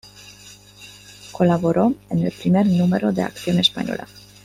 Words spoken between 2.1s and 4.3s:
el primer número de "Acción Española".